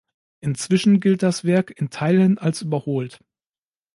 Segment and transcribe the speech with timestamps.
[0.39, 3.21] Inzwischen gilt das Werk in Teilen als überholt.